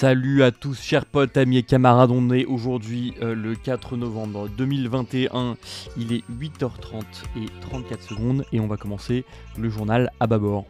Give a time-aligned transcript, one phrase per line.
[0.00, 2.10] Salut à tous, chers potes, amis et camarades.
[2.10, 5.58] On est aujourd'hui euh, le 4 novembre 2021.
[5.98, 7.02] Il est 8h30
[7.36, 9.26] et 34 secondes et on va commencer
[9.58, 10.64] le journal à bâbord.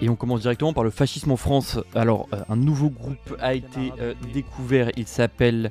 [0.00, 1.78] Et on commence directement par le fascisme en France.
[1.94, 4.90] Alors, euh, un nouveau groupe a été euh, découvert.
[4.96, 5.70] Il s'appelle.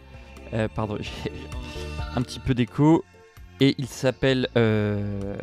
[0.76, 1.32] pardon, j'ai
[2.16, 3.04] un petit peu d'écho.
[3.60, 4.48] Et il s'appelle.
[4.56, 5.36] euh,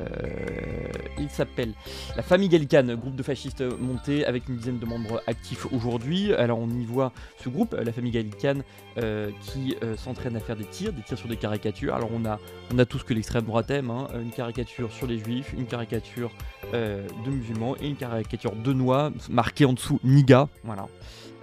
[1.19, 1.73] il s'appelle
[2.17, 6.33] la famille Gallicane, groupe de fascistes monté avec une dizaine de membres actifs aujourd'hui.
[6.35, 8.63] Alors, on y voit ce groupe, la famille Gallicane,
[8.99, 11.95] euh, qui euh, s'entraîne à faire des tirs, des tirs sur des caricatures.
[11.95, 12.39] Alors, on a,
[12.73, 15.67] on a tout ce que l'extrême droite aime hein, une caricature sur les juifs, une
[15.67, 16.31] caricature
[16.75, 20.49] euh, de musulmans et une caricature de noix marquée en dessous Niga.
[20.63, 20.87] Voilà.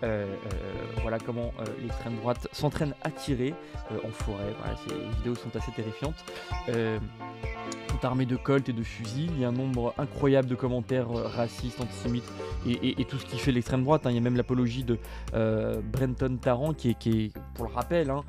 [0.04, 0.28] Euh, euh,
[1.02, 3.54] voilà comment euh, l'extrême droite s'entraîne à tirer
[3.92, 4.54] en forêt.
[4.60, 6.24] Voilà, ces vidéos sont assez terrifiantes.
[8.04, 9.30] Armés de colts et de fusils.
[9.36, 12.28] Il y a un nombre incroyable de commentaires racistes, antisémites
[12.66, 14.08] et, tout ce qui fait l'extrême droite.
[14.08, 14.10] hein.
[14.10, 14.98] Il y a même l'apologie de
[15.32, 18.24] Brenton Tarrant, qui est, pour le rappel, hein,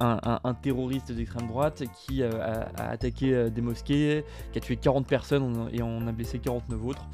[0.00, 5.68] un, terroriste d'extrême droite qui a, a attaqué des mosquées, qui a tué 40 personnes
[5.74, 7.06] et en a blessé 49 autres.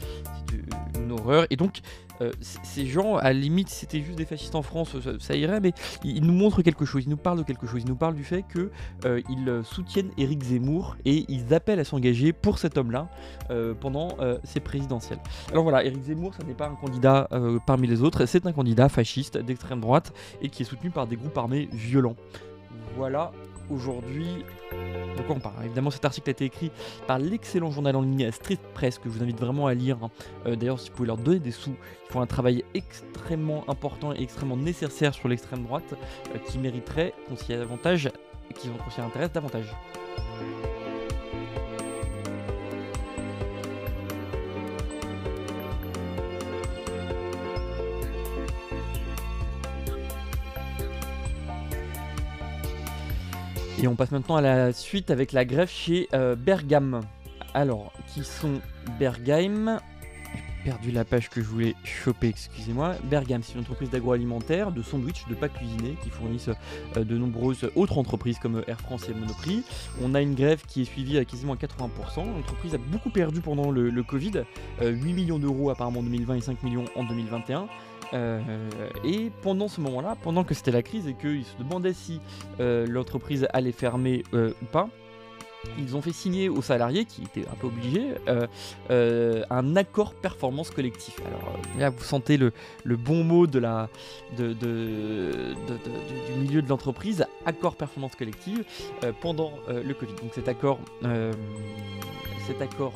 [0.97, 1.47] Une- horreur.
[1.51, 1.81] Et donc,
[2.21, 5.73] euh, ces gens, à la limite, c'était juste des fascistes en France, ça, irait, mais
[6.05, 8.25] ils, nous montrent quelque chose, ils nous parlent de quelque chose, ils nous parlent du
[8.25, 8.71] fait que
[9.05, 13.09] euh, euh, soutiennent Éric Zemmour et ils appellent à s'engager pour cet homme-là
[13.81, 14.09] pendant
[14.45, 15.19] ces présidentielles.
[15.51, 17.29] Alors voilà, Éric Zemmour, ça n'est pas un candidat
[17.67, 21.17] parmi les autres, c'est un candidat fasciste d'extrême droite et qui est soutenu par des
[21.17, 22.17] groupes armés violents.
[22.97, 23.33] Voilà
[23.71, 24.45] aujourd'hui
[25.17, 25.65] de quoi on parle.
[25.65, 26.71] Évidemment, cet article a été écrit
[27.07, 29.99] par l'excellent journal en ligne Street Press que je vous invite vraiment à lire.
[30.03, 30.11] hein.
[30.47, 31.71] Euh, D'ailleurs, si vous pouvez leur donner des sous,
[32.09, 35.95] ils font un travail extrêmement important et extrêmement nécessaire sur l'extrême droite
[36.35, 38.11] euh, qui mériterait qu'on s'y avantage,
[38.57, 39.73] qui qu'on s'y intéresse davantage.
[53.85, 57.03] Et on passe maintenant à la suite avec la grève chez euh, Bergame.
[57.53, 58.63] Alors, qui sont
[58.99, 59.79] Bergame?
[60.33, 62.95] J'ai perdu la page que je voulais choper, excusez-moi.
[63.05, 66.49] Bergame, c'est une entreprise d'agroalimentaire, de sandwich, de pas cuisinés, qui fournissent
[66.97, 69.65] euh, de nombreuses autres entreprises comme Air France et Monoprix.
[70.03, 72.25] On a une grève qui est suivie à quasiment à 80%.
[72.25, 74.45] L'entreprise a beaucoup perdu pendant le, Covid,
[74.81, 77.67] euh, 8 millions d'euros apparemment en 2020 et 5 millions en 2021.
[78.15, 78.41] Euh,
[79.05, 82.21] et pendant ce moment-là, pendant que c'était la crise et qu'ils se demandaient si
[82.61, 84.89] euh, l'entreprise allait fermer euh, ou pas,
[85.79, 88.09] ils ont fait signer aux salariés, qui étaient un peu obligés,
[88.89, 91.19] un accord performance collectif.
[91.27, 92.53] Alors là, vous sentez le,
[92.85, 93.89] bon mot de la,
[94.37, 94.55] du-
[96.39, 98.63] milieu de l'entreprise, accord performance collective,
[99.23, 100.13] pendant le Covid.
[100.23, 100.79] Donc cet accord,
[102.47, 102.93] cet accord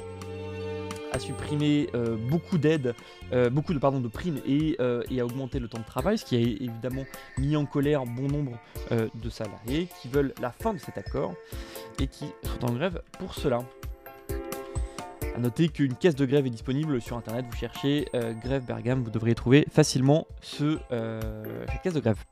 [1.12, 2.94] a supprimé euh, beaucoup d'aides,
[3.32, 6.18] euh, beaucoup de, pardon, de primes et, euh, et a augmenté le temps de travail,
[6.18, 7.04] ce qui a évidemment
[7.38, 8.58] mis en colère bon nombre
[8.92, 11.34] euh, de salariés qui veulent la fin de cet accord
[12.00, 13.60] et qui sont en grève pour cela.
[15.34, 18.06] A noter qu'une caisse de grève est disponible sur internet, vous cherchez
[18.42, 22.24] grève Bergame, vous devriez trouver facilement ce, cette caisse de grève.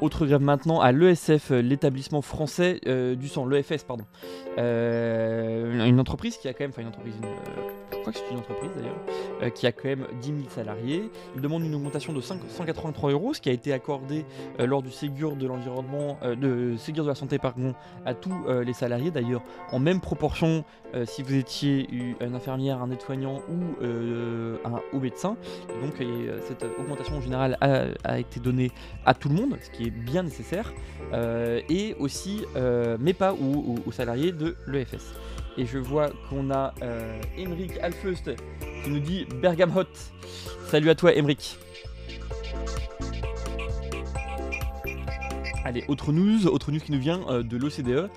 [0.00, 4.04] Autre grève maintenant à l'ESF, euh, l'établissement français euh, du sang, l'EFS, pardon.
[4.56, 7.14] Euh, une entreprise qui a quand même, enfin une entreprise,
[8.00, 8.98] crois que c'est une entreprise d'ailleurs,
[9.42, 11.10] euh, qui a quand même 10 000 salariés.
[11.34, 14.24] Il demande une augmentation de 5 183 euros, ce qui a été accordé
[14.58, 17.38] euh, lors du Ségur de l'environnement, euh, de Ségur de la santé,
[18.04, 20.64] à tous les salariés d'ailleurs, en même proportion
[21.04, 21.88] si vous étiez
[22.20, 25.36] une infirmière, un aide-soignant ou un haut médecin.
[25.80, 25.94] Donc
[26.42, 28.70] cette augmentation générale a, a été donnée
[29.06, 30.72] à tout le monde, ce qui est bien nécessaire,
[31.68, 32.44] et aussi,
[32.98, 35.14] mais pas aux salariés de l'EFS.
[35.60, 38.30] Et je vois qu'on a euh, Emeric Alfeust
[38.82, 39.84] qui nous dit Bergam Hot.
[40.68, 41.58] Salut à toi Emeric.
[45.66, 48.08] Allez, autre news, autre news qui nous vient euh, de l'OCDE,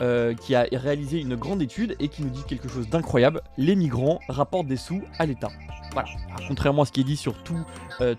[0.00, 3.42] euh, qui a réalisé une grande étude et qui nous dit quelque chose d'incroyable.
[3.56, 5.50] Les migrants rapportent des sous à l'État.
[5.92, 6.08] Voilà.
[6.46, 7.56] Contrairement à ce qui est dit sur toutes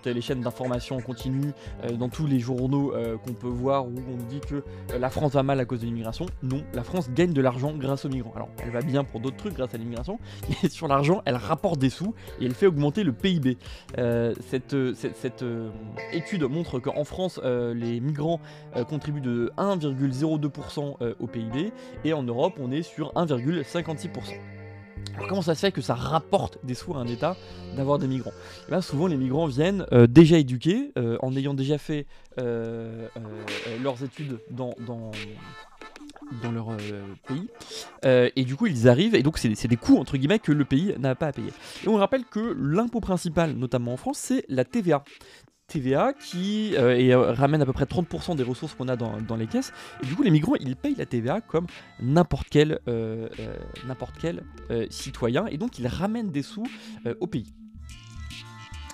[0.04, 1.52] les chaînes d'information en continu,
[1.84, 5.10] euh, dans tous les journaux euh, qu'on peut voir où on dit que euh, la
[5.10, 8.08] France va mal à cause de l'immigration, non, la France gagne de l'argent grâce aux
[8.08, 8.32] migrants.
[8.34, 10.18] Alors, elle va bien pour d'autres trucs grâce à l'immigration,
[10.62, 13.58] mais sur l'argent, elle rapporte des sous et elle fait augmenter le PIB.
[13.98, 14.94] Euh, cette euh,
[15.42, 15.70] euh,
[16.12, 18.40] étude montre qu'en France, euh, les migrants
[18.76, 21.72] euh, contribuent de 1,02% euh, au PIB
[22.04, 24.59] et en Europe, on est sur 1,56%.
[25.16, 27.36] Alors comment ça se fait que ça rapporte des sous à un État
[27.76, 28.32] d'avoir des migrants?
[28.68, 32.06] Et bien Souvent les migrants viennent euh, déjà éduqués, euh, en ayant déjà fait
[32.40, 33.08] euh,
[33.82, 34.72] leurs études dans
[36.52, 36.76] leur
[37.26, 37.48] pays.
[38.04, 40.94] et du coup ils arrivent, et donc c'est des coûts entre guillemets que le pays
[40.98, 41.52] n'a pas à payer.
[41.84, 45.04] Et on rappelle que l'impôt principal, notamment en France, c'est la TVA.
[45.70, 49.46] TVA qui euh, euh, ramène à peu près 30% des ressources qu'on a dans, les
[49.46, 49.72] caisses.
[50.02, 51.66] Et du coup, les migrants, ils payent la TVA comme
[52.00, 53.28] n'importe quel, euh,
[53.86, 54.42] n'importe quel
[54.90, 55.46] citoyen.
[55.46, 56.66] Et donc, ils ramènent des sous
[57.20, 57.54] au pays.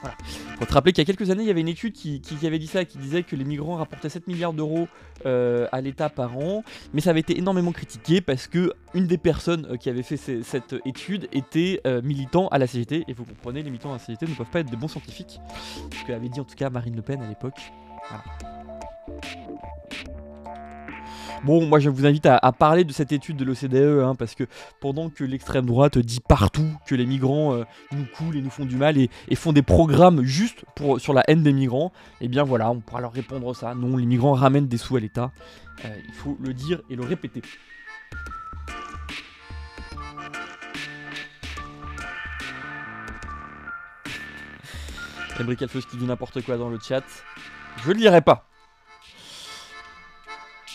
[0.06, 0.16] Voilà.
[0.58, 2.58] Faut te rappeler qu'il y a quelques années, il y avait une étude qui, avait
[2.58, 4.88] dit ça, qui disait que les migrants rapportaient 7 milliards d'euros
[5.26, 6.64] euh, à l'État par an,
[6.94, 10.16] mais ça avait été énormément critiqué parce que une des personnes euh, qui avait fait
[10.16, 13.98] cette étude était euh, militant à la CGT, et vous comprenez, les militants à la
[13.98, 15.40] CGT ne peuvent pas être de bons scientifiques,
[15.92, 17.60] ce qu'avait dit en tout cas Marine Le Pen à l'époque.
[18.08, 18.24] Voilà.
[21.46, 24.42] Bon, moi je vous invite à, parler de cette étude de l'OCDE, hein, parce que
[24.80, 27.62] pendant que l'extrême droite dit partout que les migrants euh,
[27.92, 30.64] nous coulent et nous font du mal et, font des programmes juste
[30.98, 33.76] sur la haine des migrants, eh bien voilà, on pourra leur répondre ça.
[33.76, 35.30] Non, les migrants ramènent des sous à l'État.
[35.84, 37.42] Euh, il faut le dire et le répéter.
[45.40, 47.04] Embric qui dit n'importe quoi dans le chat.
[47.84, 48.48] Je le lirai pas.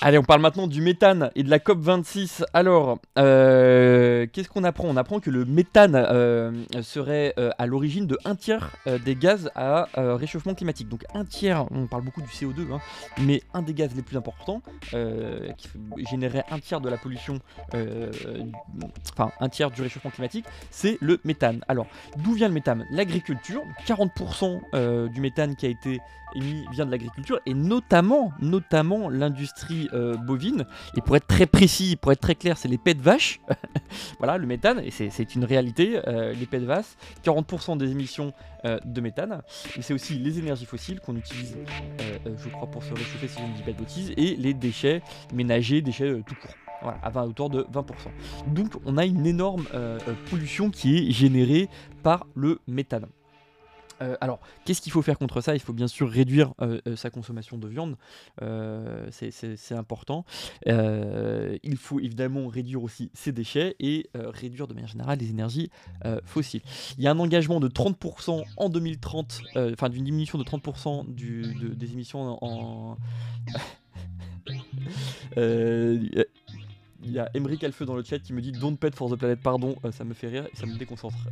[0.04, 2.44] Allez, on parle maintenant du méthane et de la COP26.
[2.54, 4.88] Alors, euh, qu'est-ce qu'on apprend?
[4.88, 6.52] On apprend que le méthane euh,
[6.82, 8.76] serait euh, à l'origine de un tiers
[9.06, 10.90] des gaz à réchauffement climatique.
[10.90, 12.80] Donc un tiers, on parle beaucoup du CO2, hein,
[13.22, 15.70] mais un des gaz les plus importants, qui
[16.10, 17.40] générait un tiers de la pollution,
[17.72, 21.64] enfin un tiers du réchauffement climatique, c'est le méthane.
[21.68, 21.86] Alors,
[22.18, 22.88] d'où vient le méthane?
[22.90, 26.00] L'agriculture, 40% du méthane qui a été
[26.36, 30.66] émis vient de l'agriculture, et notamment, notamment l'industrie euh, bovine.
[30.96, 33.40] Et pour être très précis, pour être très clair, c'est les pets de vache.
[34.20, 36.86] voilà, le méthane, et c'est une réalité, euh, les pets de vache,
[37.24, 38.34] 40% des émissions
[38.66, 39.42] euh, de méthane.
[39.76, 41.58] Mais c'est aussi les énergies fossiles qu'on utilise,
[42.26, 45.02] je crois, pour se réchauffer, si je ne dis pas de bêtises, et les déchets
[45.34, 46.56] ménagers, déchets tout court.
[46.82, 47.84] Voilà, à autour de 20%.
[48.48, 49.66] Donc on a une énorme
[50.32, 51.70] pollution qui est générée
[52.02, 53.06] par le méthane.
[54.02, 55.56] Euh, alors, qu'est-ce qu'il faut faire contre ça?
[55.56, 57.98] Il faut bien sûr réduire euh, euh, sa consommation de viande,
[59.12, 60.26] c'est important.
[60.66, 65.70] il faut évidemment réduire aussi ses déchets et réduire de manière générale les énergies
[66.26, 66.62] fossiles.
[66.98, 71.06] Il y a un engagement de 30% en 2030, enfin d'une diminution de 30%
[71.76, 72.98] des émissions en...
[77.04, 79.16] il y a Emric Alfeu dans le chat qui me dit Don't pet for the
[79.16, 81.18] planet, pardon, ça me fait rire ça me déconcentre.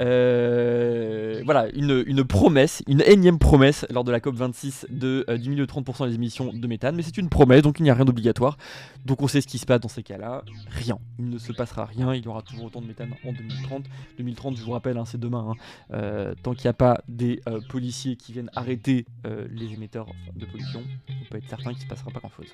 [0.00, 5.70] Euh, voilà, une, promesse, une énième promesse lors de la COP26 de euh, diminuer de
[5.70, 8.58] 30% les émissions de méthane, mais c'est une promesse, donc il n'y a rien d'obligatoire.
[9.04, 10.98] Donc on sait ce qui se passe dans ces cas-là, rien.
[11.18, 13.86] Il ne se passera rien, il y aura toujours autant de méthane en 2030.
[14.18, 15.50] 2030, je vous rappelle, hein, c'est demain.
[15.50, 15.94] Hein.
[15.94, 19.06] Euh, tant qu'il n'y a pas des policiers qui viennent arrêter
[19.50, 20.06] les émetteurs
[20.36, 22.46] de pollution, on peut être certain qu'il ne se passera pas grand-chose.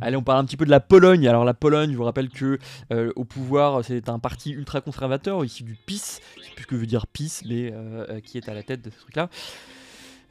[0.00, 1.26] Allez, on parle un petit peu de la Pologne.
[1.26, 2.58] Alors la Pologne, je vous rappelle que
[2.92, 6.68] euh, au pouvoir, c'est un parti ultra conservateur issu du PiS, je sais plus ce
[6.68, 9.28] que veut dire PiS, mais euh, euh, qui est à la tête de ce truc-là.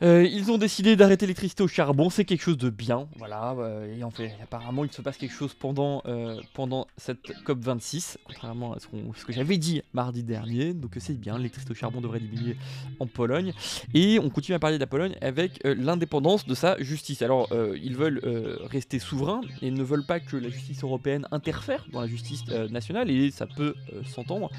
[0.03, 3.55] Euh, ils ont décidé d'arrêter l'électricité au charbon, c'est quelque chose de bien, voilà.
[3.57, 7.59] Euh, et en fait, apparemment, il se passe quelque chose pendant, euh, pendant cette COP
[7.59, 10.75] 26, contrairement à ce, ce que j'avais dit mardi dernier.
[10.75, 12.57] Donc c'est bien, l'électricité au charbon devrait diminuer
[12.99, 13.53] en Pologne.
[13.95, 17.23] Et on continue à parler de la Pologne avec l'indépendance de sa justice.
[17.23, 18.21] Alors, ils veulent
[18.69, 23.09] rester souverains et ne veulent pas que la justice européenne interfère dans la justice nationale,
[23.09, 23.73] et ça peut
[24.05, 24.51] s'entendre.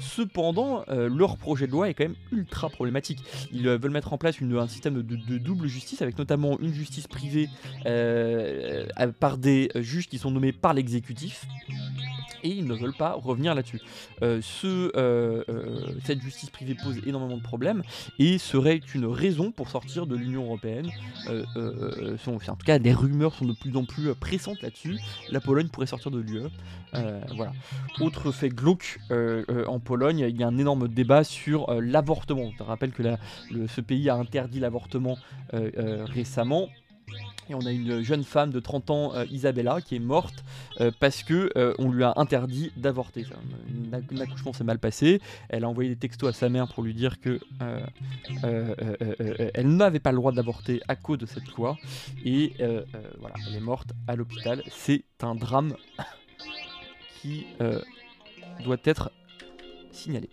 [0.00, 3.18] Cependant, leur projet de loi est quand même ultra problématique.
[3.52, 7.06] Ils veulent mettre en place une, un système de, double justice, avec notamment une justice
[7.06, 7.48] privée
[7.86, 11.44] euh, euh, par des juges qui sont nommés par l'exécutif.
[12.42, 13.80] Et ils ne veulent pas revenir là-dessus.
[14.22, 15.44] Euh, ce,
[16.04, 17.82] cette justice privée pose énormément de problèmes
[18.18, 20.90] et serait une raison pour sortir de l'Union Européenne.
[21.26, 24.98] en tout cas, les rumeurs sont de plus en plus pressantes là-dessus.
[25.30, 26.42] La Pologne pourrait sortir de l'UE.
[27.34, 27.52] voilà.
[28.00, 29.00] Autre fait glauque,
[29.66, 32.50] en Pologne, il y a un énorme débat sur l'avortement.
[32.58, 33.02] Je rappelle que
[33.68, 35.16] ce pays a interdit l'avortement
[35.54, 36.68] euh, euh, récemment.
[37.48, 40.44] Et on a une jeune femme de 30 ans, euh, Isabella, qui est morte
[41.00, 43.24] parce que on lui a interdit d'avorter.
[44.10, 45.20] L'accouchement s'est mal passé.
[45.48, 47.40] Elle a envoyé des textos à sa mère pour lui dire que
[49.54, 51.76] elle n'avait pas le droit d'avorter à cause de cette loi.
[52.24, 52.52] Et
[53.18, 54.62] voilà, elle est morte à l'hôpital.
[54.70, 55.76] C'est un drame
[57.22, 57.46] qui
[58.62, 59.10] doit être
[59.92, 60.28] signalé.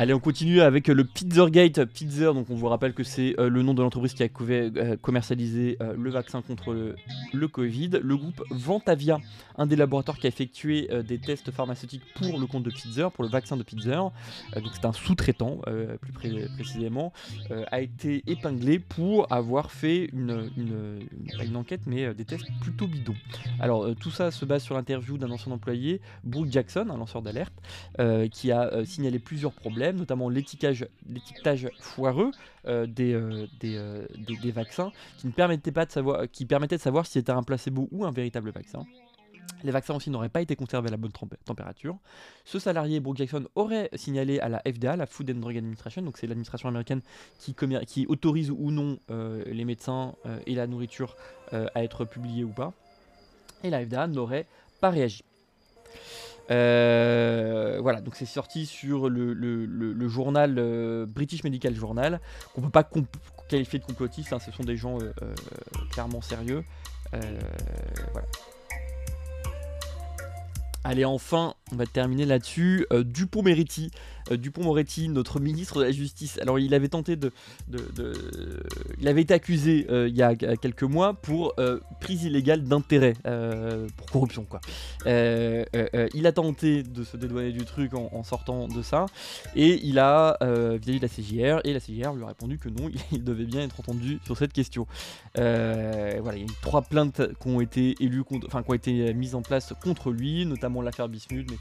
[0.00, 1.84] Allez, on continue avec le Pizzergate.
[1.86, 4.96] Pizzer, donc on vous rappelle que c'est euh, le nom de l'entreprise qui a euh,
[4.96, 6.72] commercialisé euh, le vaccin contre
[7.32, 7.98] le, Covid.
[8.00, 9.18] Le groupe Ventavia,
[9.56, 13.24] un des laboratoires qui a effectué des tests pharmaceutiques pour le compte de Pfizer, pour
[13.24, 14.12] le vaccin de Pfizer,
[14.54, 15.62] donc c'est un sous-traitant
[16.00, 17.12] plus précisément,
[17.50, 23.16] a été épinglé pour avoir fait une, une, enquête, mais des tests plutôt bidons.
[23.58, 27.54] Alors tout ça se base sur l'interview d'un ancien employé, Brooke Jackson, un lanceur d'alerte,
[28.30, 30.86] qui a signalé plusieurs problèmes notamment l'étiquetage
[31.80, 32.30] foireux
[32.66, 34.06] euh, euh, euh,
[34.42, 37.42] des, vaccins, qui ne permettait pas de savoir, qui permettait de savoir si c'était un
[37.42, 38.84] placebo ou un véritable vaccin.
[39.64, 41.12] Les vaccins aussi n'auraient pas été conservés à la bonne
[41.44, 41.96] température.
[42.44, 46.18] Ce salarié, Brooke Jackson, aurait signalé à la FDA, la Food and Drug Administration, donc
[46.18, 47.00] c'est l'administration américaine
[47.38, 50.14] qui, qui, autorise ou non les médecins
[50.46, 51.16] et la nourriture
[51.50, 52.72] à être publiés ou pas.
[53.64, 54.46] Et la FDA n'aurait
[54.80, 55.24] pas réagi.
[57.88, 62.20] Euh, voilà, donc c'est sorti sur le, journal euh, British Medical Journal,
[62.54, 62.88] qu'on peut pas
[63.48, 65.12] qualifier de complotiste, hein, ce sont des gens euh,
[65.90, 66.64] clairement sérieux.
[70.84, 72.86] Allez, enfin, on va terminer là-dessus.
[72.90, 73.90] Dupont-Mériti,
[74.32, 76.38] euh, Dupont-Moretti, notre ministre de la Justice.
[76.40, 77.32] Alors, il avait tenté de.
[79.00, 83.14] il avait été accusé euh, il y a quelques mois pour euh, prise illégale d'intérêt,
[83.96, 84.60] pour corruption, quoi.
[85.06, 89.06] il a tenté de se dédouaner du truc en, sortant de ça,
[89.54, 93.24] et il a de la CJR, et la CJR lui a répondu que non, il
[93.24, 94.86] devait bien être entendu sur cette question.
[95.34, 99.14] voilà, il y a eu trois plaintes qui ont été élues, enfin, qui ont été
[99.14, 101.57] mises en place contre lui, notamment l'affaire Bismuth, mais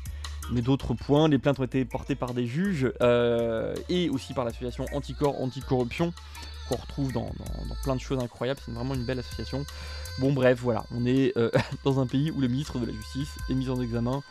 [0.51, 1.27] mais d'autres points.
[1.27, 6.13] Les plaintes ont été portées par des juges euh, et aussi par l'association Anticorps Anticorruption
[6.69, 7.31] qu'on retrouve dans,
[7.83, 8.59] plein de choses incroyables.
[8.63, 9.65] C'est vraiment une belle association.
[10.19, 11.49] Bon, bref, voilà, on est euh,
[11.83, 14.21] dans un pays où le ministre de la Justice est mis en examen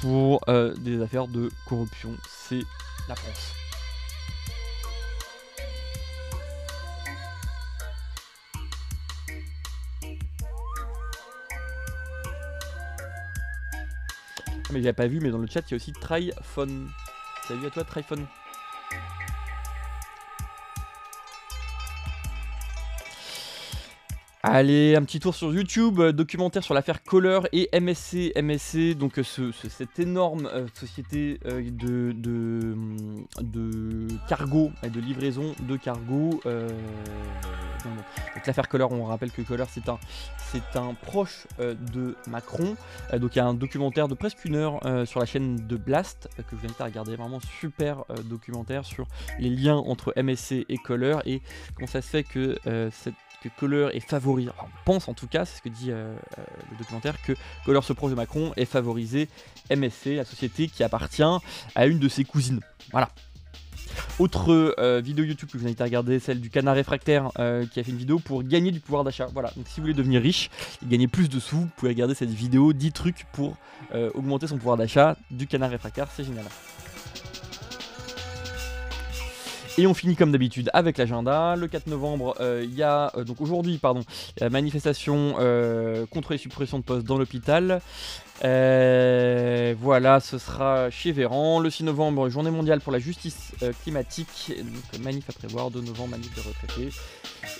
[0.00, 2.10] pour euh, des affaires de corruption.
[2.28, 2.62] C'est
[3.08, 3.61] la France.
[14.72, 16.88] Mais il a pas vu, mais dans le chat, il y a aussi Tryphone.
[17.46, 18.26] Salut à toi, Tryphone.
[24.54, 28.34] Allez, un petit tour sur YouTube, euh, documentaire sur l'affaire Kohler et MSC.
[28.36, 32.76] MSC, donc euh, ce, cette énorme euh, société de, de,
[33.40, 36.42] de, cargo, de livraison de cargo.
[36.44, 39.98] donc l'affaire Kohler, on rappelle que Kohler c'est un,
[40.74, 42.76] un proche de Macron.
[43.14, 46.28] donc il y a un documentaire de presque une heure sur la chaîne de Blast
[46.36, 47.16] que je vous invite à regarder.
[47.16, 49.06] Vraiment super documentaire sur
[49.38, 51.40] les liens entre MSC et Kohler et
[51.74, 52.58] comment ça se fait que
[52.90, 56.14] cette que Kohler est favorisé, on pense en tout cas, c'est ce que dit euh,
[56.38, 57.32] euh, le documentaire, que
[57.64, 59.28] Kohler se proche de Macron est favorisé
[59.70, 61.22] MSC, la société qui appartient
[61.74, 62.60] à une de ses cousines.
[62.92, 63.10] Voilà.
[64.18, 67.84] Autre euh, vidéo YouTube que vous invite à regarder, celle du canard réfractaire qui a
[67.84, 69.26] fait une vidéo pour gagner du pouvoir d'achat.
[69.32, 70.48] Voilà, donc si vous voulez devenir riche
[70.82, 73.56] et gagner plus de sous, vous pouvez regarder cette vidéo, 10 trucs pour
[74.14, 76.44] augmenter son pouvoir d'achat du canard réfractaire, c'est génial.
[79.78, 81.56] Et on finit comme d'habitude avec l'agenda.
[81.56, 84.02] Le 4 novembre, euh, il y a euh, donc aujourd'hui, pardon,
[84.50, 87.80] manifestation euh, contre les suppressions de postes dans l'hôpital.
[88.42, 91.58] voilà, ce sera chez Véran.
[91.58, 93.52] Le 6 novembre, journée mondiale pour la justice
[93.82, 94.52] climatique.
[94.58, 96.90] Donc manif à prévoir, 2 novembre, manif de retraités.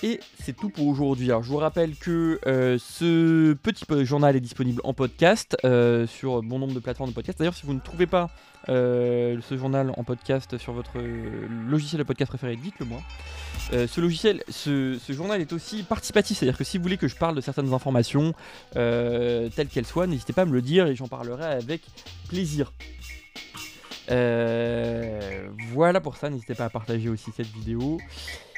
[0.03, 1.31] Et c'est tout pour aujourd'hui.
[1.31, 5.57] Alors je vous rappelle que ce petit journal est disponible en podcast
[6.05, 7.39] sur bon nombre de plateformes de podcast.
[7.39, 8.29] D'ailleurs, si vous ne trouvez pas
[8.69, 13.01] euh, ce journal en podcast sur votre logiciel de podcast préféré, dites-le moi.
[13.73, 17.15] Euh, ce logiciel, ce, journal est aussi participatif, c'est-à-dire que si vous voulez que je
[17.15, 18.33] parle de certaines informations
[18.75, 21.81] euh, telles qu'elles soient, n'hésitez pas à me le dire et j'en parlerai avec
[22.29, 22.71] plaisir.
[24.07, 27.99] voilà pour ça, n'hésitez pas à partager aussi cette vidéo.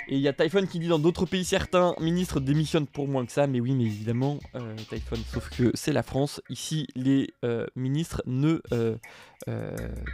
[0.08, 3.26] Et il y a Typhon qui dit dans d'autres pays certains ministres démissionnent pour moins
[3.26, 6.42] que ça, mais oui, mais évidemment, euh, Typhon, sauf que c'est la France.
[6.50, 8.98] Ici, les euh, ministres ne euh,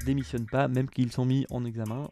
[0.06, 2.10] démissionnent pas, même qu'ils sont mis en examen.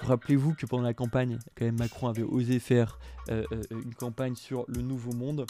[0.00, 4.82] Rappelez-vous que pendant la campagne, quand même, Macron avait osé faire une campagne sur le
[4.82, 5.46] nouveau monde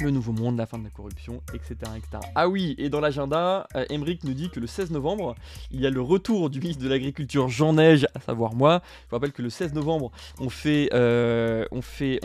[0.00, 1.76] le nouveau monde, la fin de la corruption, etc.
[2.34, 5.34] Ah oui, et dans l'agenda, euh, nous dit que le 16 novembre,
[5.70, 8.82] il y a le retour du ministre de l'Agriculture Jean Neige, à savoir moi.
[8.84, 12.20] Je vous rappelle que le 16 novembre, on fait, euh, on fait,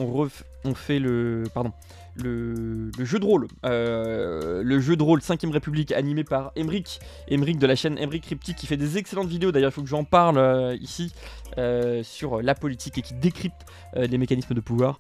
[0.66, 1.44] on fait le.
[1.54, 1.72] Pardon
[2.16, 3.48] le, jeu de rôle.
[3.66, 7.00] Euh, le jeu de rôle 5ème République animé par Emric.
[7.30, 9.52] Emric de la chaîne Emric Cryptic qui fait des excellentes vidéos.
[9.52, 11.14] D'ailleurs, il faut que j'en parle euh, ici
[11.58, 15.00] euh, sur la politique et qui décrypte les mécanismes de pouvoir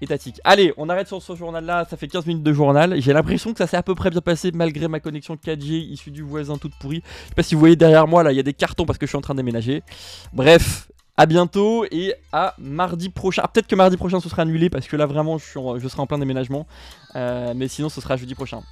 [0.00, 0.40] étatique.
[0.42, 1.86] Allez, on arrête sur ce journal-là.
[1.88, 3.00] Ça fait 15 minutes de journal.
[3.00, 6.10] J'ai l'impression que ça s'est à peu près bien passé malgré ma connexion 4G issue
[6.10, 7.02] du voisin toute pourrie.
[7.04, 8.98] Je sais pas si vous voyez derrière moi là, il y a des cartons parce
[8.98, 9.84] que je suis en train de déménager.
[10.32, 13.42] Bref, à bientôt et à mardi prochain.
[13.44, 16.06] Ah, peut-être que mardi prochain ce sera annulé parce que là vraiment je, serai en
[16.06, 16.66] plein déménagement.
[17.14, 18.62] Euh, mais sinon ce sera jeudi prochain.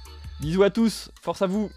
[0.41, 1.69] Bisous à tous, force à vous